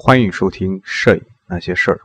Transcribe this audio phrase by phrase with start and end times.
[0.00, 1.96] 欢迎收听《摄影那些事儿》。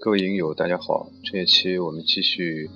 [0.00, 1.08] 各位影友，大家好！
[1.22, 2.68] 这一期我们继续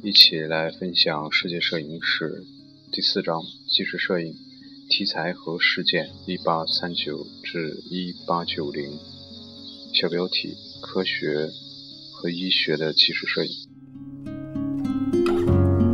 [0.00, 2.42] 一起来分享世界摄影史
[2.94, 3.42] 第四章。
[3.66, 4.36] 纪实摄影
[4.90, 8.98] 题材和事件：一八三九至一八九零。
[9.94, 11.48] 小标题：科学
[12.12, 13.50] 和医学的纪实摄影。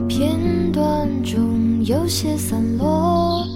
[0.08, 3.46] 片段中有些散落。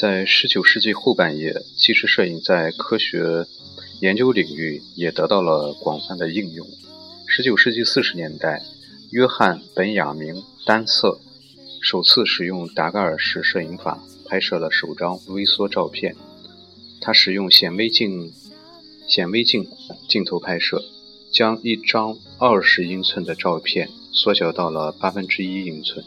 [0.00, 3.44] 在十九世纪后半叶，纪实摄影在科学
[4.00, 6.66] 研究领域也得到了广泛的应用。
[7.26, 8.62] 十九世纪四十年代，
[9.10, 11.20] 约翰·本雅明·丹瑟。
[11.80, 16.16] 首次使用达盖尔式摄影法拍摄了首张微缩照片。
[17.00, 18.32] 他使用显微镜、
[19.06, 19.68] 显微镜
[20.08, 20.82] 镜头拍摄，
[21.30, 26.04] 将一张二十英寸的照片缩小到了八分之一英寸。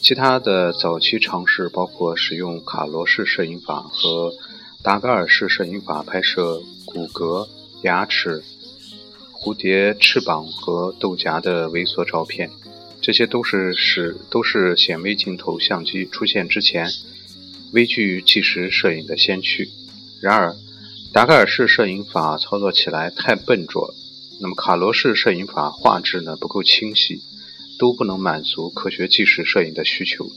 [0.00, 4.32] 其他的早期尝试包括使用卡罗式摄影法和
[4.82, 7.48] 达盖尔式摄影法拍摄骨骼、
[7.82, 8.42] 牙齿、
[9.32, 12.50] 蝴蝶翅膀和豆荚的微缩照片。
[13.02, 16.86] 这些都是使都是显微镜头相机出现之前
[17.72, 19.70] 微距纪实摄影的先驱。
[20.20, 20.54] 然而，
[21.12, 23.94] 达盖尔式摄影法操作起来太笨拙，
[24.40, 27.22] 那么卡罗式摄影法画质呢不够清晰，
[27.78, 30.30] 都不能满足科学纪实摄影的需求。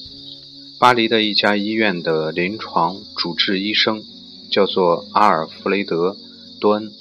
[0.80, 4.04] 巴黎的一家医院的临床主治医生
[4.50, 6.12] 叫做阿尔弗雷德·
[6.60, 6.92] 多恩，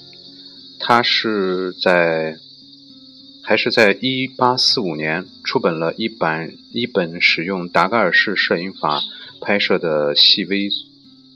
[0.80, 2.36] 他是在。
[3.44, 9.02] 还是在1845年出本了一版一本使用达盖尔式摄影法
[9.40, 10.68] 拍摄的细微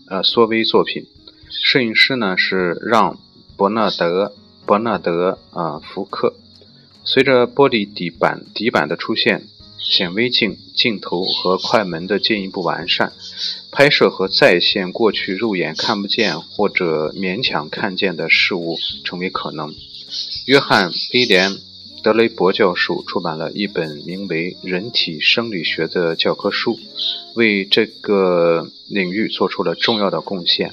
[0.08, 1.04] 呃缩微作品。
[1.50, 3.18] 摄影师呢是让
[3.56, 6.34] 伯纳德伯纳德啊福克。
[7.04, 9.44] 随着玻璃底板底板的出现，
[9.78, 13.12] 显微镜镜头和快门的进一步完善，
[13.72, 19.74] 拍摄和再现过去肉眼看不见或者勉强看见的事物成为可能。
[20.46, 21.58] 约翰威廉。
[22.06, 26.78] 德雷伯教授出版了一本名为《人体生理学》的教科书，
[27.34, 30.72] 为这个领域做出了重要的贡献。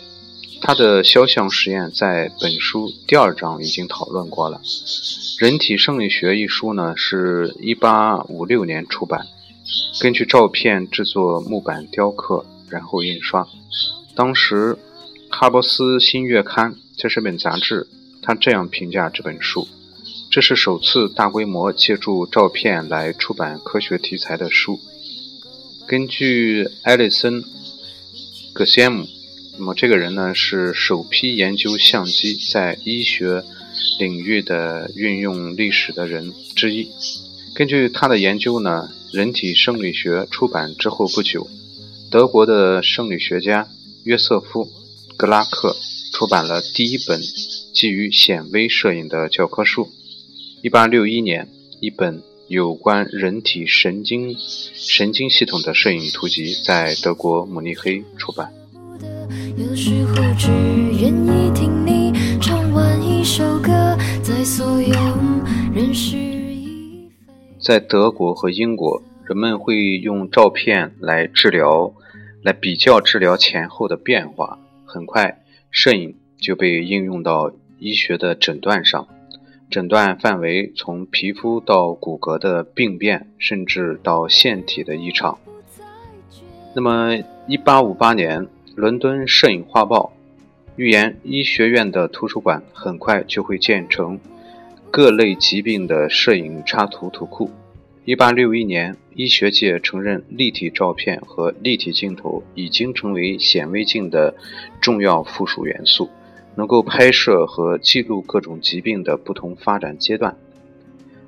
[0.61, 4.61] 他的肖像实验在本书第二章已经讨论过了。
[5.43, 9.25] 《人体生理学》一书呢，是一八五六年出版，
[9.99, 13.47] 根据照片制作木板雕刻，然后印刷。
[14.13, 14.75] 当时，
[15.31, 17.87] 《哈伯斯新月刊》这是本杂志，
[18.21, 19.67] 他这样评价这本书。
[20.33, 24.79] 这是首次大规模借助照片来出版科学题材的书。
[25.85, 27.43] 根据艾利森·
[28.51, 29.07] 葛先姆，
[29.59, 33.43] 那么这个人呢是首批研究相机在医学
[33.99, 36.89] 领域的运用历史的人之一。
[37.53, 41.47] 根据他的研究呢，《人体生理学》出版之后不久，
[42.09, 43.67] 德国的生理学家
[44.03, 44.65] 约瑟夫·
[45.15, 45.75] 格拉克
[46.11, 47.21] 出版了第一本
[47.71, 49.91] 基于显微摄影的教科书。
[50.63, 51.49] 一八六一年，
[51.81, 58.49] 一本有关人体神经神经系统的摄影图集在德国慕尼黑出版。
[67.59, 71.93] 在德国和英国，人们会用照片来治疗，
[72.41, 74.57] 来比较治疗前后的变化。
[74.85, 79.05] 很快，摄影就被应用到医学的诊断上。
[79.73, 85.39] 诊断范围从皮肤到骨骼的病变，甚至到腺体的异常。
[86.75, 87.15] 那么
[87.47, 90.13] ，1858年，伦敦摄影画报
[90.75, 94.19] 预言，医学院的图书馆很快就会建成
[94.91, 97.49] 各类疾病的摄影插图图库。
[98.05, 104.35] 1861年，医学界承认立体照片和立体镜头已经成为显微镜的
[104.79, 106.11] 重要附属元素。
[106.55, 110.37] 能够拍摄和记录各种疾病的不同发展阶段，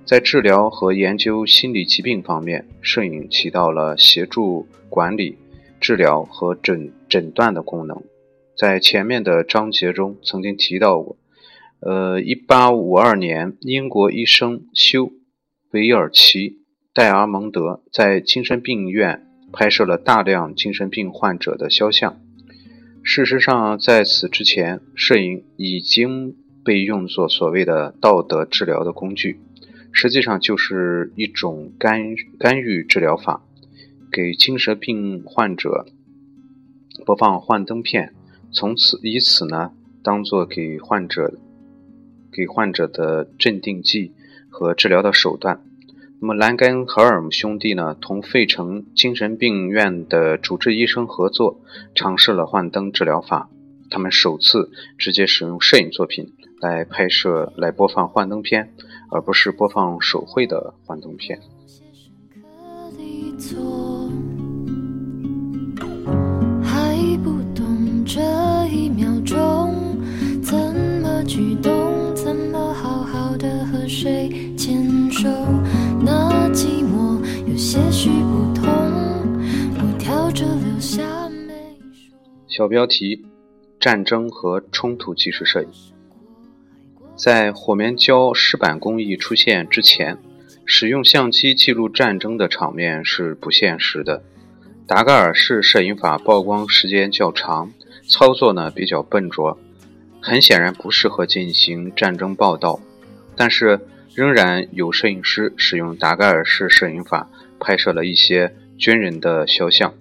[0.05, 5.37] 在治疗和研究心理疾病方面，摄影起到了协助管理、
[5.79, 8.03] 治疗和诊诊断的功能。
[8.55, 11.17] 在前面的章节中曾经提到过，
[11.79, 15.07] 呃，一八五二年，英国医生休·
[15.71, 16.49] 维尔奇·
[16.93, 22.21] 戴尔蒙德在精神病院拍摄了大量精神病患者的肖像。
[23.07, 26.35] 事实上，在此之前，摄影已经
[26.65, 29.39] 被用作所谓的道德治疗的工具，
[29.91, 33.43] 实际上就是一种干干预治疗法。
[34.11, 35.85] 给精神病患者
[37.05, 38.13] 播放幻灯片，
[38.51, 39.71] 从此以此呢
[40.03, 41.37] 当做给患者
[42.33, 44.13] 给患者的镇定剂
[44.49, 45.61] 和治疗的手段。
[46.25, 51.59] 那么兰根荷尔姆兄弟呢，同费城精神病院的主治医生合作，
[51.93, 53.47] 尝试了幻灯治疗法。
[53.91, 58.73] 他们首次直接使用摄影作品来拍摄、来播放幻灯片，
[59.11, 61.39] 而不是播放手绘的幻灯片。
[66.63, 68.19] 还不懂这
[68.73, 69.75] 一秒钟
[70.41, 70.57] 怎
[71.03, 71.71] 么举动，
[72.15, 74.27] 怎么好好的和谁
[74.57, 75.29] 牵手，
[76.05, 77.19] 那寂寞
[77.49, 78.65] 有些许不同。
[79.77, 81.53] 我挑着留下没
[81.91, 82.15] 说。
[82.47, 83.25] 小标题。
[83.77, 85.69] 战争和冲突纪实摄影，
[87.15, 90.17] 在火棉胶湿板工艺出现之前，
[90.65, 94.23] 使用相机记录战争的场面是不现实的。
[94.87, 97.71] 达盖尔式摄影法曝光时间较长，
[98.07, 99.59] 操作呢比较笨拙，
[100.19, 102.79] 很显然不适合进行战争报道。
[103.35, 103.79] 但是，
[104.15, 107.29] 仍然有摄影师使用达盖尔式摄影法
[107.59, 109.93] 拍摄了一些军人的肖像，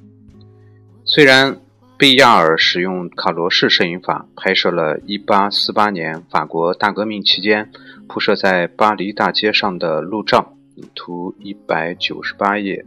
[1.05, 1.61] 虽然。
[1.97, 7.71] 贝亚尔使用卡罗式摄影法拍摄了1848年法国大革命期间
[8.09, 10.55] 铺设在巴黎大街上的路障。
[10.97, 12.85] 图198页，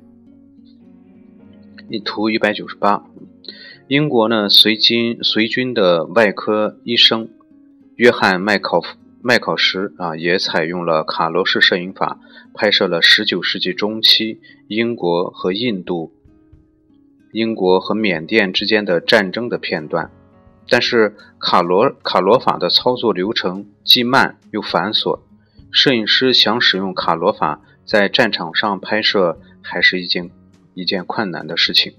[2.04, 3.02] 图198。
[3.88, 7.30] 英国呢随军随军的外科医生
[7.96, 8.90] 约翰麦考夫
[9.22, 12.20] 麦考什啊，也采用了卡罗式摄影法
[12.54, 16.14] 拍摄了19世纪中期英国和印度。
[17.34, 20.10] 英国和缅甸之间的战争的片段，
[20.70, 25.20] 但是卡罗卡罗法的操作流程既慢又繁琐，
[25.72, 30.32] 摄影师想使用卡罗法在战场上拍摄，还是一件
[30.74, 31.94] 一件困难的事情。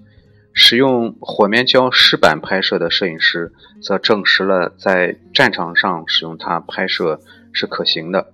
[0.61, 7.21] 使用火棉胶湿板拍摄的摄影师则证实了在战场上使用它拍摄
[7.53, 8.33] 是可行的。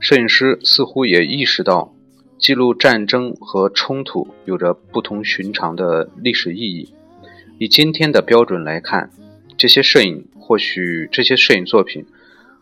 [0.00, 1.94] 摄影师似乎也意识到。
[2.38, 6.94] 记录战争和冲突有着不同寻常的历史意义。
[7.58, 9.10] 以今天的标准来看，
[9.58, 12.06] 这些摄影或许这些摄影作品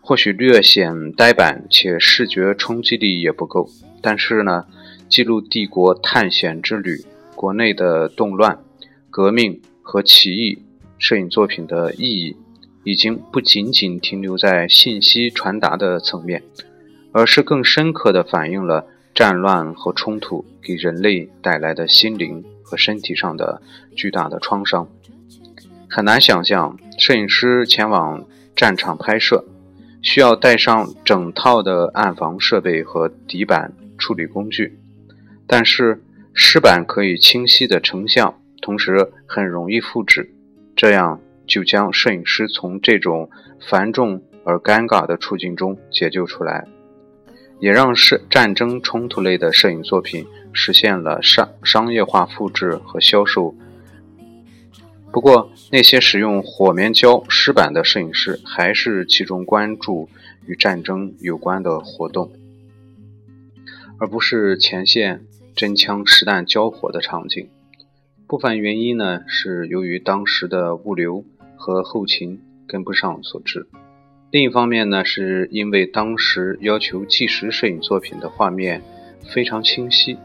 [0.00, 3.69] 或许略显呆板，且视觉冲击力也不够。
[4.02, 4.64] 但是呢，
[5.09, 7.05] 记录帝国探险之旅、
[7.37, 8.59] 国内的动乱、
[9.17, 10.59] 革命和起义
[10.99, 12.37] 摄影作品的意义，
[12.85, 16.43] 已经不仅仅停留在信息传达的层面，
[17.13, 18.87] 而是更深刻地反映了。
[19.15, 23.63] 战乱和冲突给人类带来的心灵和身体上的
[23.95, 24.87] 巨大的创伤，
[25.89, 28.23] 很难想象摄影师前往
[28.55, 29.43] 战场拍摄
[30.03, 34.79] 需要带上整套的暗房设备和底板处理工具。
[35.47, 36.03] 但是
[36.35, 38.35] 湿板可以清晰的成像，
[38.67, 40.29] 同时很容易复制，
[40.75, 43.31] 这样就将摄影师从这种
[43.71, 46.67] 繁重而尴尬的处境中解救出来。
[47.61, 53.55] 也让是战争冲突类的摄影作品实现了商商业化复制和销售。
[55.12, 60.09] 不过，那些使用火棉胶湿版的摄影师还是集中关注
[60.45, 62.33] 与战争有关的活动，
[64.00, 65.25] 而不是前线
[65.55, 67.49] 真枪实弹交火的场景。
[68.28, 71.25] 部分原因呢，是由于当时的物流
[71.56, 73.68] 和后勤跟不上所致。
[74.33, 78.83] 另一方面呢，是因为当时要求纪实摄影作品的画面
[79.33, 80.18] 非常清晰，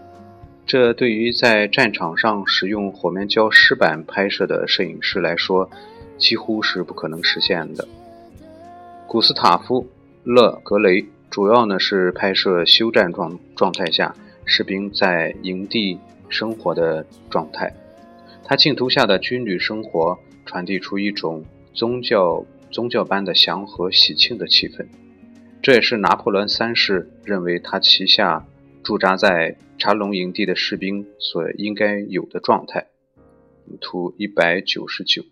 [0.66, 5.70] 这对于在战场上使用火棉胶湿板拍摄的摄影师来说，
[6.18, 7.88] 几乎是不可能实现的。
[9.08, 9.84] 古斯塔夫·
[10.24, 17.72] 勒格雷主要呢是拍摄休战状状态下士兵在营地生活的状态，
[18.52, 22.46] 他镜头下的军旅生活传递出一种宗教。
[22.70, 24.88] 宗教般的祥和喜庆的气氛，
[25.62, 28.46] 这也是拿破仑三世认为他旗下
[28.84, 32.88] 驻扎在查龙营地的士兵所应该有的状态。
[33.80, 35.24] 图一百九十九，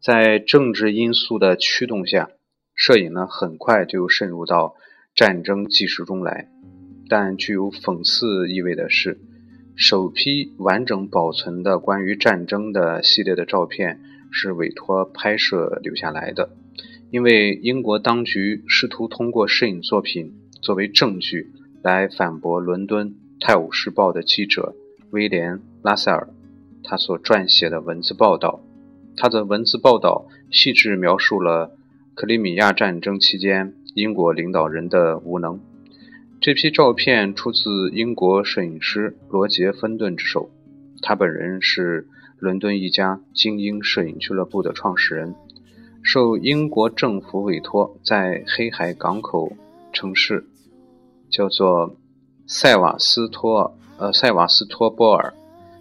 [0.00, 2.30] 在政治因素的驱动下，
[2.76, 4.76] 摄影呢很快就渗入到
[5.16, 6.48] 战争纪实中来。
[7.08, 9.18] 但具有讽刺意味的是，
[9.82, 13.98] 首批完整保存的关于战争的系列的照片。
[14.32, 16.50] 是委托拍摄留下来的，
[17.10, 21.50] 因为英国当局试图通过摄影作品作为证据
[21.82, 23.08] 来反驳伦敦
[23.40, 24.76] 《泰晤士报》的记者
[25.10, 26.28] 威廉·拉塞尔
[26.84, 28.62] 他所撰写的文字报道。
[29.16, 31.76] 他的文字报道细致描述了
[32.14, 35.58] 克里米亚战争期间英国领导人的无能。
[36.40, 40.48] 这批照片出自英国摄影师罗杰·芬顿之手。
[41.02, 45.34] 他本人是伦敦一家精英摄影俱乐部的创始人，
[46.02, 49.52] 受英国政府委托，在黑海港口
[49.92, 50.46] 城市
[51.28, 51.94] 叫做
[52.46, 55.34] 塞瓦斯托呃塞瓦斯托波尔，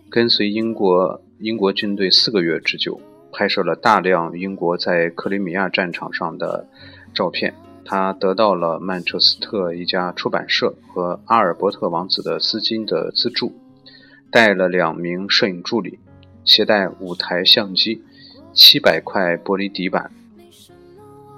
[0.09, 2.99] 跟随英国英国军队四个月之久，
[3.31, 6.67] 拍摄了大量英国在克里米亚战场上的
[7.13, 7.53] 照片。
[7.91, 13.51] 他得到了曼彻斯特一家出版社和阿尔伯特王子的资金的资助，
[14.29, 15.97] 带了两名摄影助理，
[16.45, 18.03] 携带五台相机、
[18.53, 20.11] 七百块玻璃底板，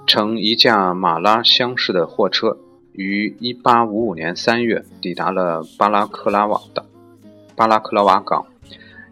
[0.06, 2.58] 乘一架马拉厢式的货车，
[2.92, 6.84] 于1855年3月抵达了巴拉克拉瓦的
[7.56, 8.44] 巴拉克拉瓦港。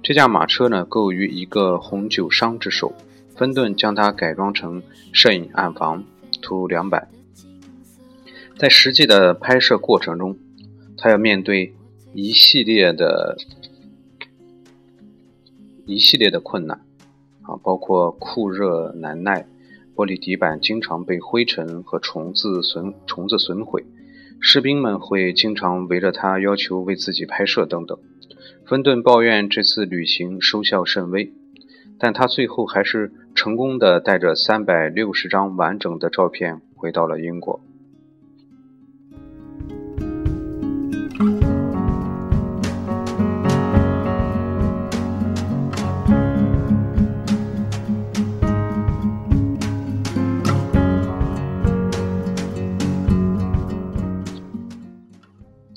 [0.02, 2.92] 这架马车呢，购于一个红酒商之手，
[3.34, 6.04] 芬顿将它改装成摄影暗房，
[6.42, 7.08] 图两百。
[8.60, 10.36] 在实际的拍摄过程中，
[10.98, 11.72] 他要面对
[12.12, 13.38] 一系列的
[15.86, 16.78] 一系列的困难
[17.40, 19.46] 啊，包括酷热难耐、
[19.96, 23.82] 玻璃底板经常被灰尘和虫子损虫子损毁，
[24.42, 27.98] 士兵们会经常围着他要求为自己拍摄等等。
[28.66, 31.32] 芬顿抱怨这次旅行收效甚微，
[31.98, 37.62] 但他最后还是成功的带着三百六十张完整的照片回到了英国。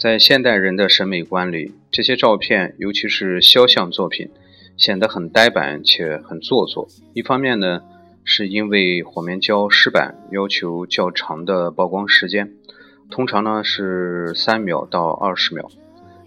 [0.04, 4.30] 在现代人的审美观里，这些照片，尤其是肖像作品，
[4.76, 6.90] 显得很呆板且很做作。
[7.14, 7.82] 一方面呢，
[8.26, 12.52] 是因为火面胶湿板要求较长的曝光时间，
[13.10, 15.70] 通常呢是三秒到二十秒；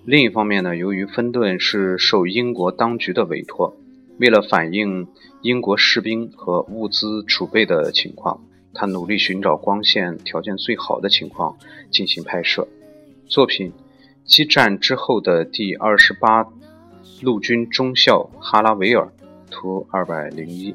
[0.06, 3.76] 另一方面呢，由于芬顿是受英国当局的委托，
[4.18, 5.06] 为了反映
[5.42, 8.40] 英国士兵和物资储备的情况，
[8.72, 11.58] 他努力寻找光线条件最好的情况
[11.90, 12.66] 进行拍摄。
[13.28, 13.72] 作品
[14.24, 16.46] 激战之后的第二十八
[17.20, 19.12] 陆军中校哈拉维尔，
[19.50, 20.74] 图二百零一。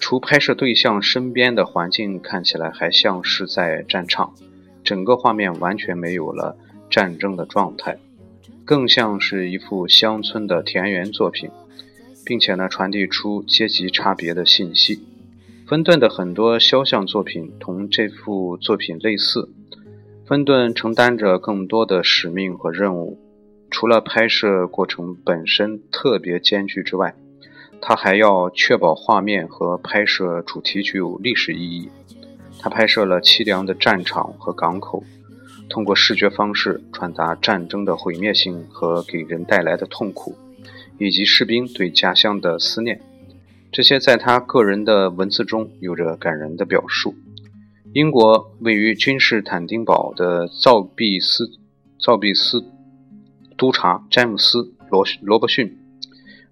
[0.00, 4.34] 除拍摄对象身边的环境看起来还像是在战场，
[4.82, 6.56] 整个画面完全没有了
[6.90, 7.96] 战争的状态，
[8.64, 11.48] 更像是一幅乡村的田园作品，
[12.24, 15.00] 并且呢传递出阶级差别的信息。
[15.68, 19.48] 芬顿的很多肖像作品同这幅作品类似。
[20.26, 23.16] 芬顿承担着更多的使命和任务，
[23.70, 27.14] 除了拍摄过程本身特别艰巨之外，
[27.80, 31.88] 他还要确保画面和拍摄主题具有历史意义。
[32.58, 35.04] 他拍摄了凄凉的战场和港口，
[35.68, 40.34] 通过视觉方式传达战争的毁灭性和给人带来的痛苦，
[40.98, 43.00] 以及士兵对家乡的思念。
[43.70, 47.14] 这些在他个人的文字中有着感人的表述。
[47.96, 51.50] 英国位于君士坦丁堡的造币司
[51.98, 52.62] 造币司
[53.56, 55.78] 督察詹姆斯罗罗伯逊，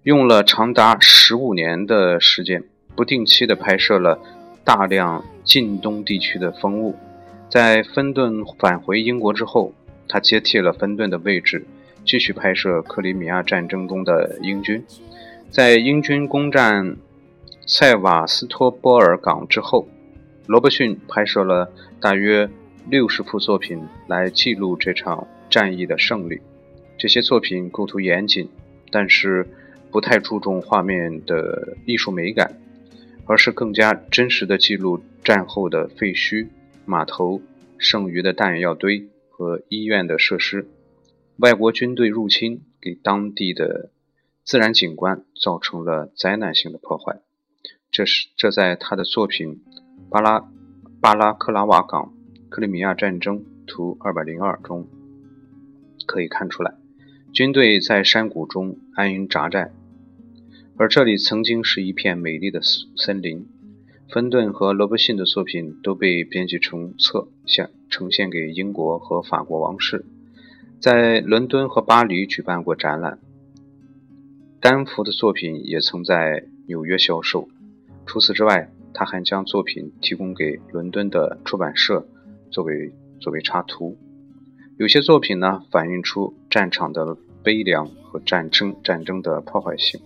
[0.01, 2.63] 用了长达十五年的时间，
[2.95, 4.19] 不定期的拍摄了
[4.63, 6.95] 大量近东地区的风物。
[7.47, 9.71] 在芬顿返回英国之后，
[10.07, 11.63] 他接替了芬顿的位置，
[12.03, 14.83] 继续拍摄克里米亚战争中的英军。
[15.51, 16.97] 在英军攻占
[17.67, 19.87] 塞瓦斯托波尔港之后。
[20.47, 22.49] 罗伯逊拍摄了大约
[22.87, 26.39] 六十幅作品来记录这场战役的胜利。
[26.97, 28.47] 这些作品构图严谨，
[28.91, 29.47] 但是
[29.91, 32.61] 不太注重画面的艺术美感，
[33.25, 36.47] 而是更加真实的记录战后的废墟、
[36.85, 37.41] 码头、
[37.79, 40.67] 剩余的弹药堆和医院的设施。
[41.37, 43.89] 外国军队入侵给当地的
[44.43, 47.19] 自然景观造成了灾难性的破坏。
[47.91, 49.63] 这是这在他的作品。
[50.09, 50.47] 巴拉
[51.01, 52.13] 巴拉克拉瓦港，
[52.49, 54.87] 克里米亚战争图二百零二中
[56.05, 56.75] 可以看出来，
[57.33, 59.71] 军队在山谷中安营扎寨，
[60.77, 62.61] 而这里曾经是一片美丽的
[62.95, 63.47] 森林。
[64.07, 70.05] 芬顿和罗伯逊的作品都被编辑成册，向呈现给英国和法国王室，
[70.79, 73.17] 在伦敦和巴黎举办过展览。
[74.61, 77.49] 丹佛的作品也曾在纽约销售。
[78.05, 82.07] 除此之外，他还将作品提供给伦敦的出版社
[82.49, 83.97] 作为作为插图。
[84.77, 89.99] 有些作品呢，反映出战场的悲凉和战争战争的破坏性，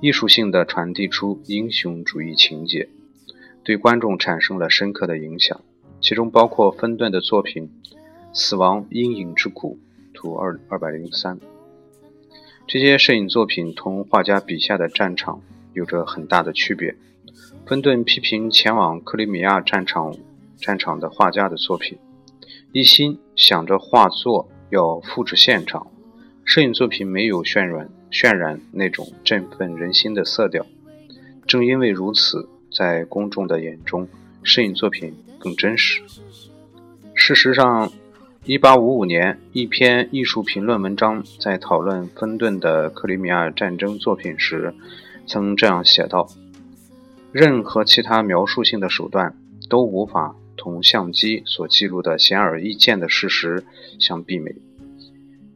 [0.00, 2.88] 艺术性的传递出英雄主义情节，
[3.64, 5.60] 对观众产生了深刻的影响。
[6.00, 7.70] 其中包括分段的作品
[8.32, 9.78] 《死亡阴影之谷》
[10.14, 11.38] 图二二百零三。
[12.66, 15.40] 这些摄影作品同画家笔下的战场
[15.74, 16.96] 有着很大的区别。
[17.66, 20.14] 芬顿批评前往克里米亚战场
[20.58, 21.98] 战场的画家的作品，
[22.72, 25.86] 一心想着画作要复制现场，
[26.44, 30.66] 摄影作品没有渲染渲染那种振奋人心的色调。
[31.46, 34.08] 正因为如此，在公众的眼中，
[34.42, 36.02] 摄影作品更真实。
[37.14, 37.90] 事实上。
[38.44, 44.74] 一八五五年，一篇艺术评论文章在讨论芬顿的克里米亚战争作品时，
[45.28, 46.26] 曾这样写道
[47.32, 49.34] ：“任何其他描述性的手段
[49.68, 53.64] 都无法同相机所记录的显而易见的事实
[53.98, 54.54] 相媲美。”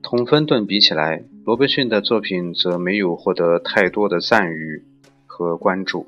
[0.03, 4.85] 同芬顿比起来，罗伯逊的作品则没有获得太多的赞誉
[5.27, 6.07] 和关注，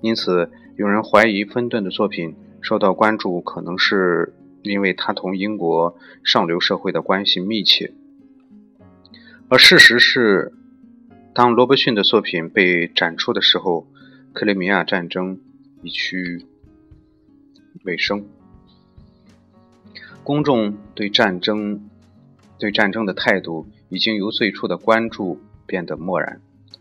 [0.00, 4.34] 因此有人怀疑芬顿的作品受到关注可能是。
[4.62, 7.92] 因为他同英国上流社会的关系密切，
[9.48, 10.52] 而事实是，
[11.32, 13.86] 当罗伯逊的作品被展出的时候，
[14.36, 15.40] 克里米亚战争
[15.80, 16.44] 已趋
[17.84, 18.22] 尾声，
[20.22, 21.88] 公众对战争
[22.58, 26.38] 对战争的态度已经由最初的关注变得漠然，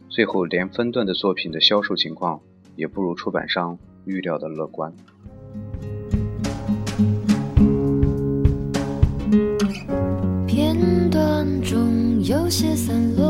[0.10, 2.42] 最后连芬顿的作品的销售情况
[2.76, 4.94] 也不如出版商预料的乐观。
[10.46, 10.76] 片
[11.10, 13.25] 段中有些散落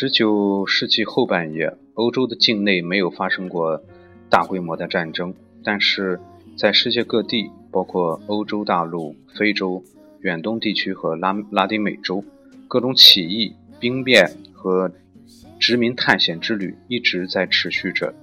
[0.00, 3.82] 十九世纪后半叶，欧洲的境内没有发生过
[4.30, 6.20] 大规模的战争，但是
[6.56, 9.82] 在世界各地，包括欧洲大陆、非洲、
[10.20, 12.22] 远东地区和拉拉丁美洲，
[12.68, 14.88] 各种起义、兵变和
[15.58, 18.14] 殖民探险之旅一直在持续着。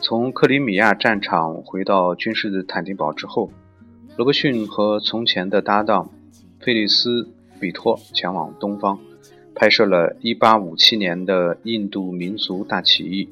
[0.00, 3.50] 从克里米亚战场回到君士坦丁堡之后，
[4.16, 6.08] 罗伯逊和从前的搭档
[6.60, 7.28] 费利斯。
[7.60, 8.98] 比托前往东方，
[9.54, 13.28] 拍摄了1857年的印度民族大起义。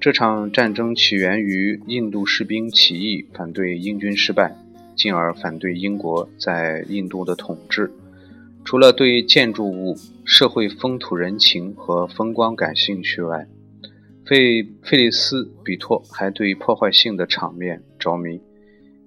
[0.00, 4.56] 这场战争起源于印度士兵起义，反对英军失败，
[4.94, 7.90] 进而反对英国在印度的统治。
[8.64, 13.46] 除了对建筑物、社会风土人情和风光感兴趣外，
[14.26, 18.40] 费费利斯·比托还对破坏性的场面着迷。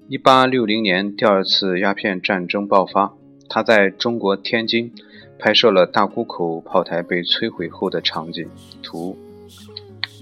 [0.10, 3.14] 1860年，第二次鸦片战争爆发。
[3.54, 4.94] 他在中国天津
[5.38, 8.50] 拍摄了大沽口炮台被摧毁后的场景，
[8.82, 9.18] 图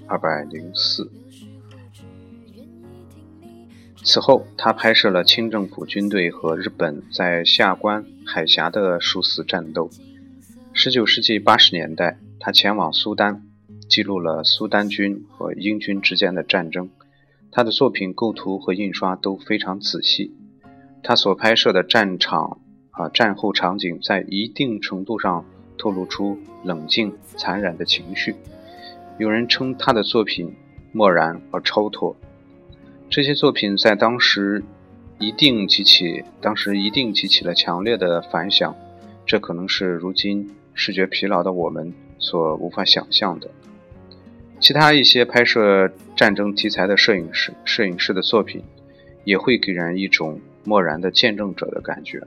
[0.08, 1.08] 二百零四。
[4.02, 9.88] 此后，他拍摄了清政府军队和日本在下关海峡的殊死战斗。
[10.72, 13.44] 十九世纪八十年代，他前往苏丹，
[13.88, 16.90] 记录了苏丹军和英军之间的战争。
[17.52, 20.34] 他的作品构图和印刷都非常仔细。
[21.04, 22.58] 他所拍摄的战场。
[23.00, 25.42] 啊，战后场景在一定程度上
[25.78, 28.34] 透露出冷静、残忍的情绪。
[29.16, 30.54] 有人称他的作品
[30.92, 32.14] 漠然而超脱。
[33.08, 34.62] 这些作品在当时
[35.18, 38.76] 一定激起，当时一定激起了强烈的反响。
[39.24, 43.48] 这可能是如今视觉疲劳的我们所无法想象的。
[44.58, 48.62] 其他一些拍摄战争题材的摄影师、摄影师的作品，
[49.24, 52.22] 也会给人一种漠然的见证者的感觉。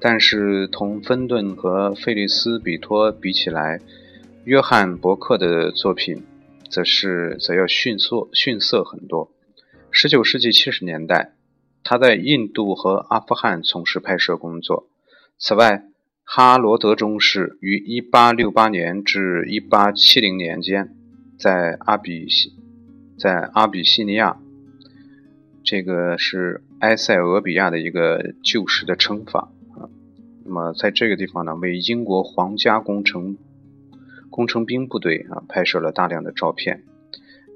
[0.00, 3.80] 但是同芬顿和费利斯·比托比起来，
[4.44, 6.24] 约翰·伯克的作品
[6.70, 9.32] 则是则要逊色逊色很多。
[9.92, 11.32] 19世纪70年代，
[11.82, 14.88] 他在印度和阿富汗从事拍摄工作。
[15.38, 15.84] 此外，
[16.22, 20.94] 哈罗德中士于1868年至1870年间
[21.38, 22.52] 在阿比西
[23.18, 24.38] 在阿比西尼亚，
[25.64, 29.50] 这个是埃塞俄比亚的一个旧时的称法。
[30.48, 33.36] 那么，在这个地方呢，为英国皇家工程
[34.30, 36.84] 工程兵部队啊拍摄了大量的照片。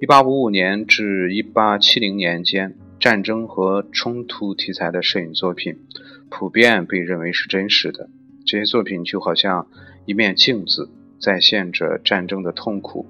[0.03, 5.79] 1855年至1870年间，战争和冲突题材的摄影作品
[6.29, 8.11] 普遍被认为是真实的。
[8.45, 9.67] 这些作品就好像
[10.05, 13.07] 一面镜子，再现着战争的痛苦。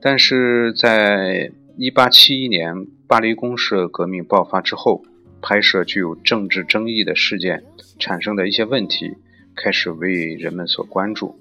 [0.00, 5.02] 但是在1871年巴黎公社革命爆发之后，
[5.42, 7.64] 拍摄具有政治争议的事件
[7.98, 9.16] 产生的一些问题，
[9.56, 11.36] 开始为人们所关注。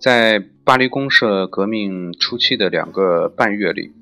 [0.00, 3.92] 在巴黎公社革命初期的两个半月里，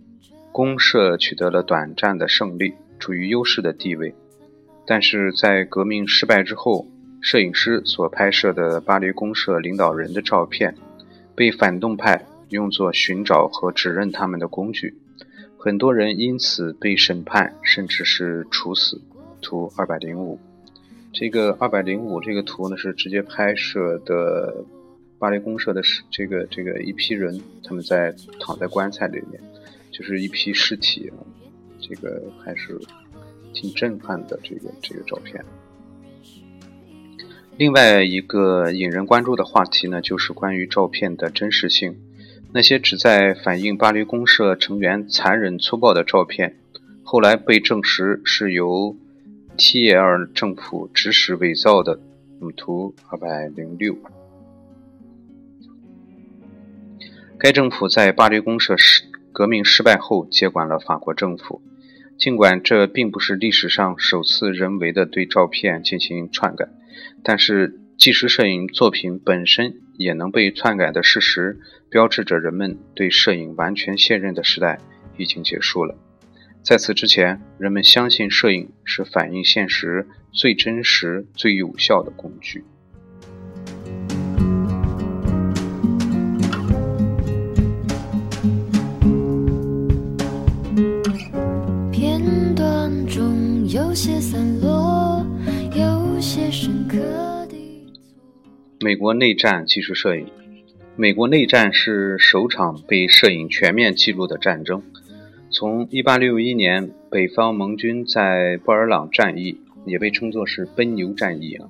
[0.53, 4.15] 公社取得了短暂的胜利，处于优势的地位。
[4.87, 6.87] 但是在革命失败之后，
[7.21, 10.75] 摄影师所拍摄的巴黎公社领导人的照片，
[11.35, 14.95] 被反动派用作寻找和指认他们的工具。
[15.63, 18.99] 很多人因此被审判，甚至是处死。
[19.43, 20.39] 图二百零五，
[21.13, 24.65] 这个二百零五这个图呢是直接拍摄的
[25.19, 29.39] 巴黎公社的这个这个一批人，他们在躺在棺材里面，
[29.91, 31.13] 就是一批尸体，
[31.79, 32.81] 这个还是
[33.53, 34.41] 挺震撼的。
[34.43, 35.45] 这个这个照片。
[37.59, 41.99] 另外一个引人关注的话题呢，就是关于照片的真实性。
[42.53, 46.57] 那些旨在反映巴黎公社成员残忍粗暴的照片，
[47.03, 48.97] 后来被证实是由
[49.57, 52.01] T.L 政府指使伪造的。
[52.57, 53.99] 图二百零六。
[57.39, 61.61] 该政府在巴黎公社失革命失败后接管了法国政府。
[62.17, 66.67] 尽管这并不是历史上首次人为的对照片进行篡改。
[67.23, 71.61] 但是，纪实摄影作品本身也能被篡改的事实，
[71.91, 74.79] 标志着人们对摄影完全信任的时代
[75.19, 75.95] 已经结束了。
[76.63, 82.65] 在此之前，人们相信摄影是反映现实最真实、最有效的工具。
[98.91, 100.27] 美国内战技术摄影。
[100.97, 104.83] 美国内战是首场被摄影全面记录的战争。
[105.49, 111.69] 从1861年北方盟军在布尔朗战役，也被称作是奔牛战役啊。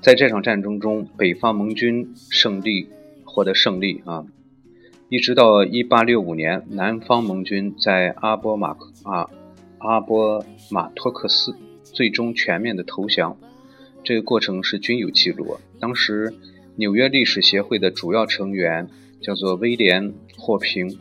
[0.00, 2.88] 在这场战争中，北方盟军胜利
[3.24, 4.24] 获得胜利啊，
[5.08, 9.28] 一直到1865年，南方盟军在阿波马克啊
[9.78, 11.56] 阿波马托克斯。
[11.82, 13.36] 最终全面的投降，
[14.06, 15.58] 这个过程是均有记录。
[15.80, 16.32] 当时
[16.76, 18.88] 纽约历史协会的主要成员
[19.20, 20.96] 叫做威廉·霍平，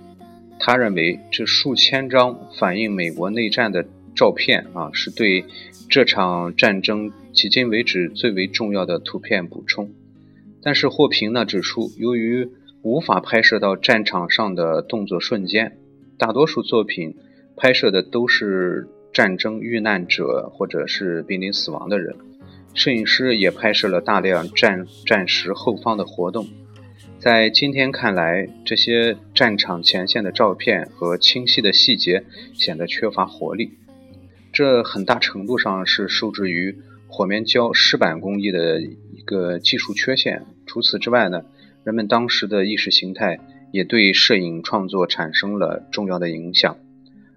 [0.59, 5.45] 他认为这数千张反映美国内战的照片啊，是对
[5.87, 9.91] 这场战争迄今为止最为重要的图片补充。
[10.63, 12.49] 但是霍平呢指出，由于
[12.81, 15.77] 无法拍摄到战场上的动作瞬间，
[16.17, 17.15] 大多数作品
[17.55, 18.87] 拍摄的都是。
[19.15, 22.17] 战争遇难者或者是濒临死亡的人，
[22.75, 26.47] 摄影师也拍摄了大量战战时后方的活动。
[27.17, 33.71] 在今天看来，这些战场前线的照片和清晰的细节显得缺乏活力。
[34.53, 40.45] 这很大程度上是受制于火棉胶湿板工艺的一个技术缺陷。
[40.67, 41.43] 除此之外呢，
[41.83, 43.39] 人们当时的意识形态
[43.71, 46.77] 也对摄影创作产生了重要的影响。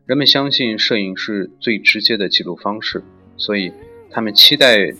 [0.04, 3.02] 人们相信摄影是最直接的记录方式，
[3.36, 3.72] 所以
[4.10, 4.92] 他们期待，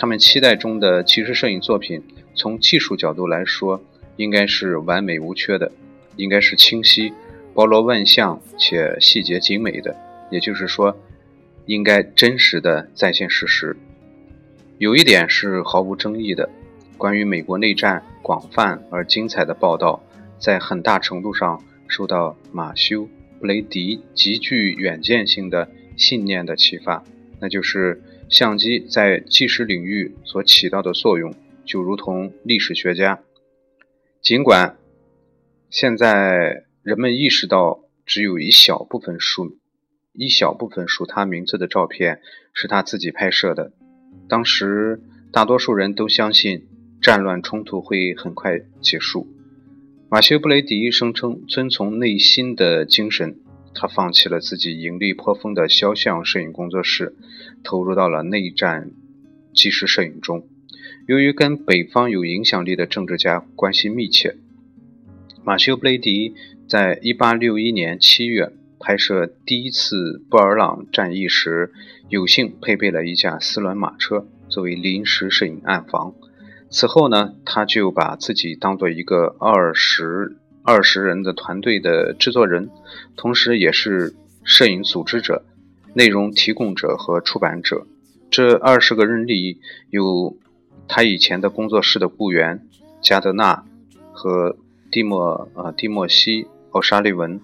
[0.00, 2.02] 他们期待中的纪实摄影作品，
[2.34, 3.78] 从技术角度来说，
[4.16, 5.70] 应该是完美无缺的，
[6.16, 7.12] 应该是清晰、
[7.52, 9.94] 包罗万象且细节精美的。
[10.30, 10.96] 也就是说，
[11.66, 13.76] 应该真实的再现事实。
[14.78, 16.48] 有一点是毫无争议的，
[16.96, 20.02] 关于美国内战广泛而精彩的报道，
[20.38, 23.06] 在很大程度上受到马修。
[23.38, 27.04] 布雷迪极具远见性的信念的启发，
[27.38, 31.34] 那就是相机在纪实领域所起到的作用，
[31.66, 33.20] 就如同历史学家。
[34.22, 34.78] 尽管
[35.68, 39.58] 现在人们意识到，只有一小部分属
[40.12, 42.20] 一小部分属他名字的照片
[42.54, 43.72] 是他自己拍摄的，
[44.28, 45.00] 当时
[45.32, 46.68] 大多数人都相信
[47.02, 49.26] 战乱冲突会很快结束。
[50.08, 53.38] 马修·布雷迪声称，遵从内心的精神，
[53.74, 57.14] 他放弃了自己盈利颇丰的肖像摄影工作室，
[57.62, 58.90] 投入到了内战
[59.52, 60.46] 纪实摄影中。
[61.06, 64.36] 由于跟北方有影响力的政治家关系密切，
[65.44, 66.34] 马修·布雷迪
[66.68, 71.72] 在1861年7月拍摄第一次布尔朗战役时，
[72.08, 76.14] 有幸配备了一架四轮马车作为临时摄影暗房。
[76.70, 82.70] 此后呢，他就把自己当做一个二十二十人的团队的制作人，
[83.16, 85.44] 同时也是摄影组织者、
[85.94, 87.86] 内容提供者和出版者。
[88.30, 90.36] 这二十个人里有
[90.86, 92.66] 他以前的工作室的雇员
[93.00, 93.64] 加德纳
[94.12, 94.56] 和
[94.90, 97.40] 蒂莫呃蒂莫西奥沙利文，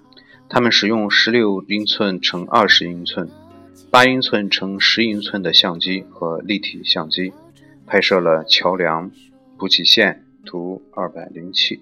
[0.49, 3.29] 他们使用十六英寸乘二十英寸、
[3.91, 7.33] 八英寸乘十英寸的相机和立体相机。
[7.89, 9.13] 拍摄了桥梁、
[9.57, 11.81] 补给线图二百零七、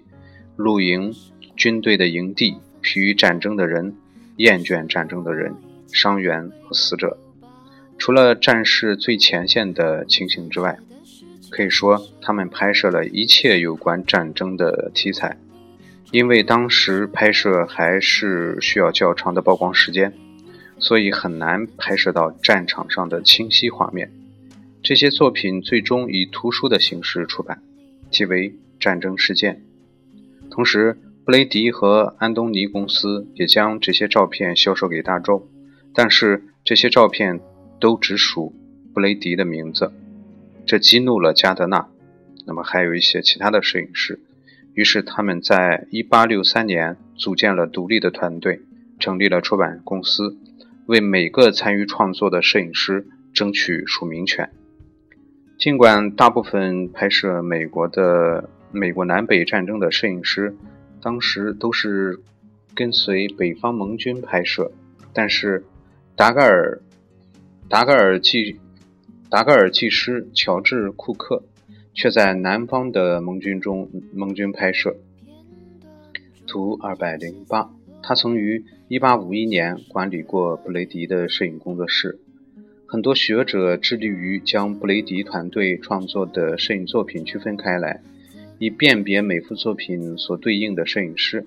[0.55, 1.13] 露营、
[1.55, 3.95] 军队的营地、疲于战争的人、
[4.37, 5.53] 厌倦战争的人、
[5.91, 7.17] 伤员和死者。
[7.97, 10.77] 除了战事最前线的情形之外，
[11.49, 15.37] 可以说他们拍摄了一切有关战争的题材。
[16.11, 20.13] 因为当时拍摄还是需要较长的曝光时间，
[20.77, 24.11] 所以很难拍摄到战场上的清晰画面。
[24.83, 27.61] 这些作品最终以图书的形式出版，
[28.11, 29.64] 即为战争事件。
[30.55, 35.49] 同时，布雷迪和安东尼公司也将这些照片销售给大众，
[35.93, 37.41] 但是这些照片
[37.77, 38.55] 都只属
[38.93, 39.91] 布雷迪的名字，
[40.65, 41.89] 这激怒了加德纳。
[42.47, 44.21] 那么还有一些其他的摄影师，
[44.73, 48.61] 于是他们在1863年组建了独立的团队，
[48.97, 50.37] 成立了出版公司，
[50.85, 54.49] 为每个参与创作的摄影师争取署名权。
[55.59, 60.55] 尽管大部分拍摄美国的美国南北战争的摄影师
[61.01, 62.19] 当时都是
[62.75, 64.71] 跟随北方盟军拍摄，
[65.13, 65.63] 但是
[66.15, 66.81] 达盖尔
[67.69, 68.59] 达盖尔技
[69.29, 71.43] 达盖尔技师乔治库克。
[71.97, 74.97] 却在南方的盟军中，盟军拍摄。
[76.45, 77.69] 图二百零八，
[78.03, 82.19] 他曾于一八五一年管理过布雷迪的摄影工作室。
[82.85, 88.01] 很多学者致力于将布雷迪团队创作的摄影作品区分开来，
[88.59, 91.45] 以辨别每幅作品所对应的摄影师。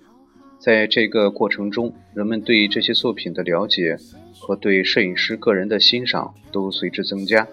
[0.59, 3.97] 在这个过程中，人们对这些作品的了解
[4.39, 7.47] 和对摄影师个人的欣赏都随之增加。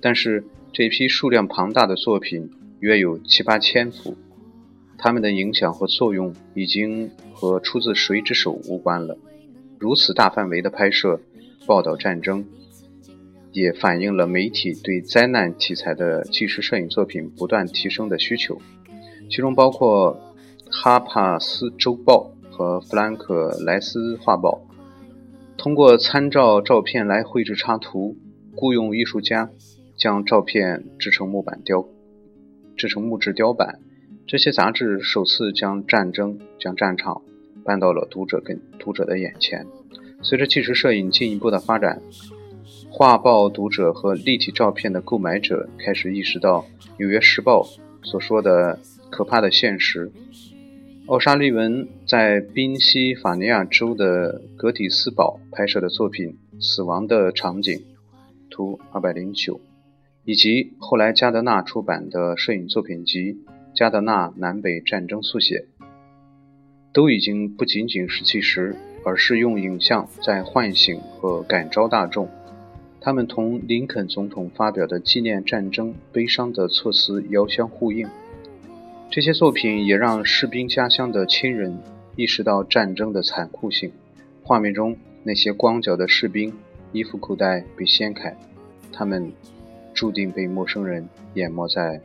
[0.00, 4.16] 但是，这批数量庞大的作品约有七八千幅，
[4.98, 9.16] 它们的影响和作用已经和出自谁之手无关了。
[9.78, 11.20] 如此大范围的拍摄、
[11.66, 12.44] 报道战争，
[13.52, 18.60] 也反映了媒体对灾难题材的纪实摄影作品不断提升的需求，
[19.30, 20.16] 其中包括
[20.70, 24.60] 《哈帕斯周报》和《弗兰克莱斯画报》，
[25.56, 28.16] 通过参照照片来绘制插图，
[28.54, 29.50] 雇佣艺术家。
[29.96, 31.86] 将照片制成木板雕，
[32.76, 33.78] 制成木质雕版。
[34.26, 37.22] 这些杂志首次将战争、将战场
[37.64, 39.64] 搬到了读者跟读者的眼前。
[40.20, 42.02] 随着纪实摄影进一步的发展，
[42.90, 46.62] 画报读者和立体照片的购买者开始意识到
[46.98, 47.62] 《纽约时报》
[48.02, 48.76] 所说的
[49.14, 50.10] 可怕的现实。
[51.06, 57.78] 奥沙利文在宾夕法尼亚州的格底斯堡拍摄的作品《死亡的场景》，
[58.50, 59.60] 图二百零九。
[60.24, 63.34] 以及后来加德纳出版的摄影作品集
[63.72, 65.66] 《加德纳南北战争速写》，
[66.92, 68.74] 都已经不仅仅是纪实，
[69.04, 72.28] 而是用影像在唤醒和感召大众。
[73.00, 78.08] 他们同林肯总统发表的纪念战争悲伤的措辞遥相呼应。
[79.14, 81.78] 这些作品也让士兵家乡的亲人
[82.16, 83.92] 意识到战争的残酷性。
[84.42, 86.52] 画面中那些光脚的士兵，
[86.90, 88.36] 衣服口袋被掀开，
[88.90, 89.32] 他们。
[89.94, 92.00] 注定被陌生人淹没在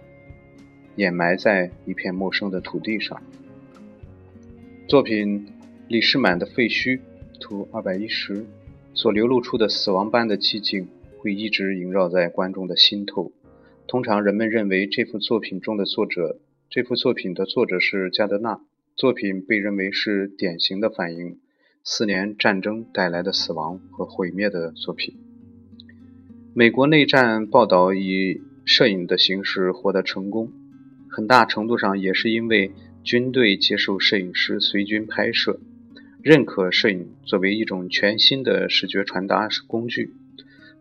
[0.97, 3.19] 掩埋在一片陌生的土地上。
[4.87, 5.47] 作品
[5.87, 6.97] 《李士满的废墟》
[7.39, 8.45] 图二百一十
[8.93, 13.31] 所流露出的死亡般的寂静，会一直萦绕在观众的心头。
[13.87, 16.37] 通常人们认为这幅作品中的作者，
[16.71, 18.59] 这幅作品的作者是加德纳。
[18.95, 21.39] 作品被认为是典型的反映
[21.83, 25.17] 四年战争带来的死亡和毁灭的作品。
[26.53, 30.51] 美国内战报道以摄影的形式获得成功，
[31.09, 32.71] 很大程度上也是因为
[33.03, 35.59] 军队接受摄影师随军拍摄，
[36.21, 40.13] 认可摄影作为一种全新的视觉传达工具。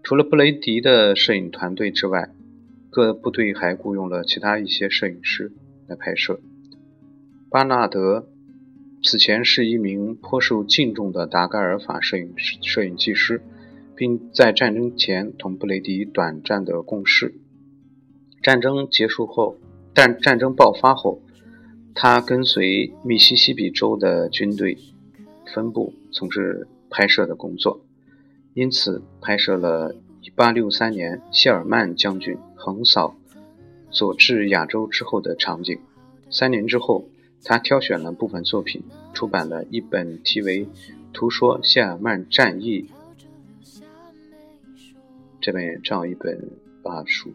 [0.03, 2.29] 除了布雷迪的摄影团队之外，
[2.91, 5.51] 各部队还雇佣了其他一些摄影师
[5.89, 6.39] 来拍摄。
[7.51, 8.29] 巴纳德
[9.03, 13.43] 此前是一名颇受敬重的达盖尔法摄影摄影技师。
[13.99, 17.35] 并在战争前同布雷迪短暂的共事。
[18.41, 19.57] 战争结束后，
[19.93, 21.21] 战战争爆发后，
[21.97, 24.79] 他跟随密西西比州的军队
[25.53, 27.81] 分部从事拍摄的工作，
[28.55, 33.17] 因此拍摄了1863年谢尔曼将军横扫
[33.91, 35.79] 佐治亚州之后的场景。
[36.31, 37.09] 三年之后，
[37.45, 38.83] 他挑选了部分作品，
[39.15, 40.67] 出版了一本题为
[41.13, 42.83] 《图说谢尔曼战役》。
[45.41, 46.51] 这本这样一本
[46.83, 47.31] 巴书，《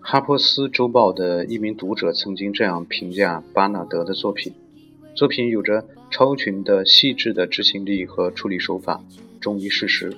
[0.00, 4.52] 哈珀斯周报》的一名读者曾经这样评价巴纳德的作品：
[5.14, 9.04] 作品有着超群的细致的执行力和处理手法，
[9.40, 10.12] 忠于事实。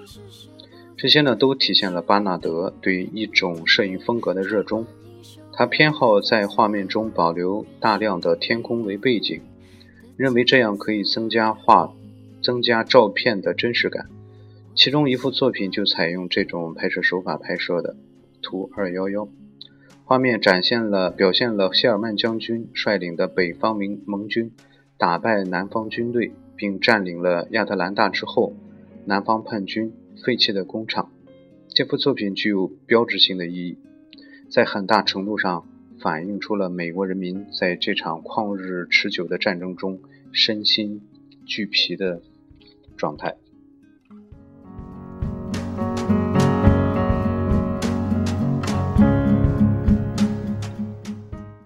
[1.00, 4.84] 这些呢，都体现了巴纳德对一种摄影风格的热衷。
[5.50, 9.40] 他偏好在画面中保留大量的天空为背景，
[10.18, 11.90] 认为这样可以增加画、
[12.42, 14.10] 增加照片的真实感。
[14.74, 17.96] 其中一幅作品就采用这种拍摄手法拍摄的，
[18.42, 19.26] 图二幺幺，
[20.04, 24.52] 画面展现了表现了谢尔曼将军率领的北方盟盟军
[24.98, 28.52] 打败南方军队，并占领了亚特兰大之后，
[29.06, 31.10] 南方叛军废弃的工厂。
[31.68, 33.78] 这幅作品具有标志性的意义，
[34.48, 35.66] 在很大程度上
[36.00, 40.00] 反映出了美国人民在这场旷日持久的战争中
[40.32, 41.00] 身心
[41.46, 42.22] 俱疲的
[42.96, 43.36] 状态。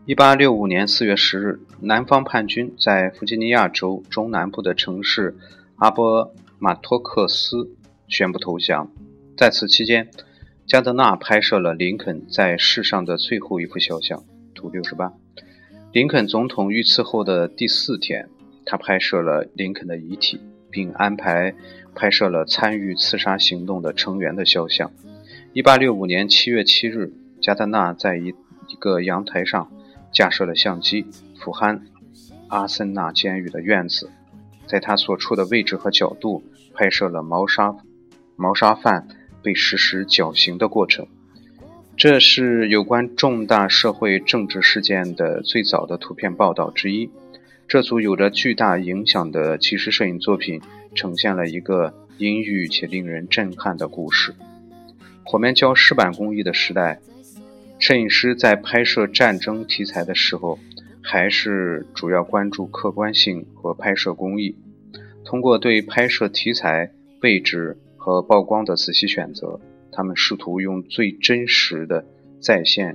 [0.06, 5.34] 一八六五年四月十日，南方叛军在弗吉尼亚州中南部的城市
[5.76, 7.70] 阿波马托克斯
[8.08, 8.90] 宣布投降。
[9.36, 10.10] 在此期间，
[10.66, 14.24] 加德纳拍摄了林肯在世上的最后一幅肖像。
[14.54, 15.12] 图六十八，
[15.92, 18.28] 林肯总统遇刺后的第四天，
[18.64, 20.40] 他拍摄了林肯的遗体，
[20.70, 21.54] 并安排
[21.94, 24.92] 拍摄了参与刺杀行动的成员的肖像。
[25.52, 28.28] 一八六五年七月七日，加德纳在一
[28.68, 29.70] 一个阳台上。
[30.12, 31.04] 架设了相机，
[31.40, 31.80] 俯瞰
[32.46, 34.08] 阿森纳监狱的院子，
[34.64, 36.40] 在他所处的位置和角度
[36.72, 37.74] 拍摄了谋杀
[38.36, 39.08] 谋杀犯
[39.42, 41.06] 被实施绞刑的过程。
[41.96, 47.10] 这是有关重大社会政治事件的最早的图片报道之一。
[47.68, 50.60] 这组有着巨大影响的纪实摄影作品，
[50.94, 54.34] 呈现了一个阴郁且令人震撼的故事。
[55.24, 57.00] 火面胶湿板工艺的时代。
[57.80, 60.58] 摄影师在拍摄战争题材的时候，
[61.02, 64.56] 还是主要关注客观性和拍摄工艺。
[65.24, 69.58] 通过对拍摄题材、位置和曝光的仔细选择，
[69.90, 72.04] 他们试图用最真实的
[72.38, 72.94] 再现，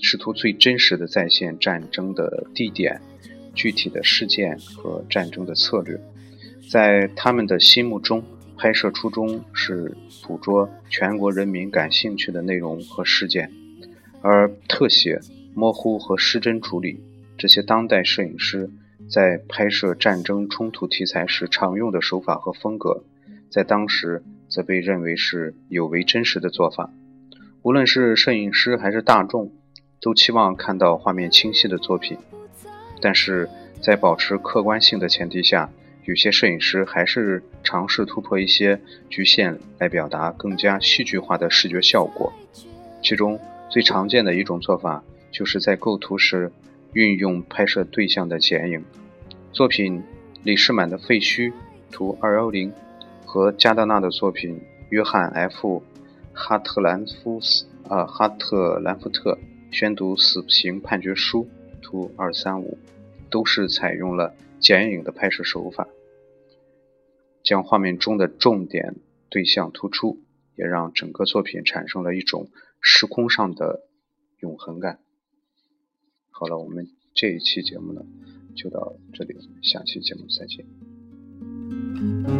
[0.00, 3.00] 试图最真实的再现战争的地点、
[3.54, 5.96] 具体的事件和战争的策略。
[6.68, 8.20] 在他们的心目中，
[8.56, 9.96] 拍摄初衷是
[10.26, 13.48] 捕捉全国人民感兴趣的内容和事件。
[14.22, 15.20] 而特写、
[15.54, 17.00] 模糊和失真处理
[17.38, 18.68] 这些当代摄影师
[19.08, 23.04] 在拍摄战争冲突题材时常用的手法和风格，
[23.50, 26.90] 在当时则被认为是有违真实的做法。
[27.62, 29.52] 无论是摄影师还是大众，
[30.00, 32.16] 都期望看到画面清晰的作品。
[33.02, 33.48] 但是
[33.82, 35.70] 在保持客观性的前提下，
[36.04, 42.32] 有些摄影师还是尝试突破一些局限，来表达更加戏剧化的视觉效果。
[43.02, 46.50] 其中，最常见的一种做法，就是在构图时
[46.92, 48.84] 运用拍摄对象的剪影。
[49.52, 50.02] 作品
[50.42, 51.52] 李世满的废墟
[51.90, 52.72] 图二幺零
[53.32, 55.82] 和加德纳的作品约翰 ·F·
[56.32, 59.38] 哈特兰夫斯啊哈特兰福特
[59.70, 61.48] 宣读死刑判决书
[61.80, 62.76] 图二三五，
[63.30, 65.86] 都是采用了剪影的拍摄手法，
[67.44, 68.96] 将画面中的重点
[69.28, 70.18] 对象突出，
[70.56, 72.48] 也让整个作品产生了一种。
[72.80, 73.82] 时空上的
[74.40, 74.98] 永恒感。
[76.30, 78.02] 好了，我们这一期节目呢，
[78.56, 82.39] 就到这里，下期节目再见。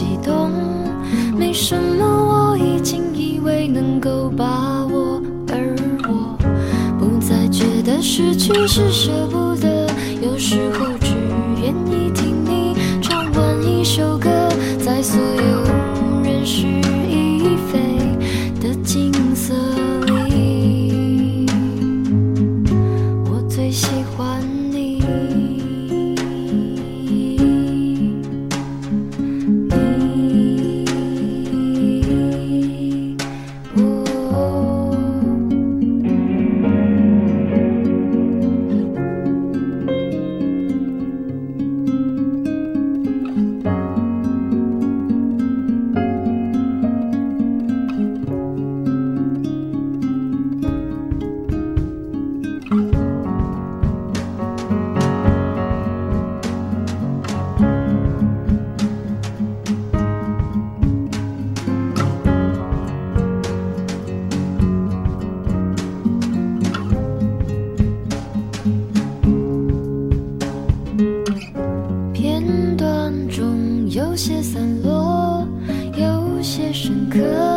[0.00, 0.50] 激动
[1.36, 5.76] 没什么我已经以为能够把握而
[6.08, 6.38] 我
[6.98, 9.86] 不再觉得失去是舍不得
[10.22, 10.99] 有时候
[74.20, 75.48] 有些散落，
[75.96, 77.49] 有些深刻。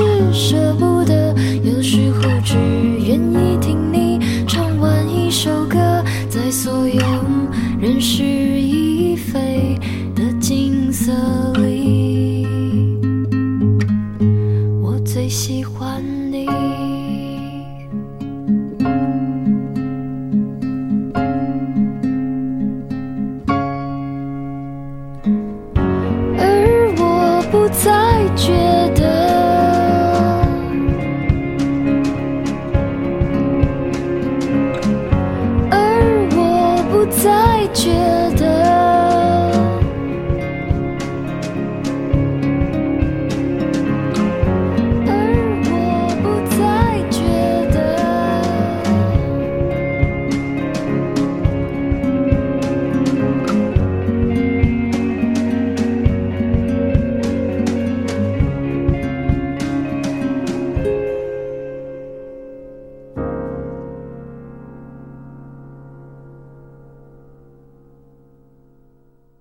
[0.00, 0.89] 是舍不